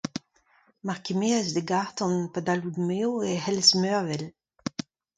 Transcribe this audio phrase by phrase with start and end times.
[0.85, 4.23] Mar kemerez da garr-tan padal out mezv, e c'halles mervel.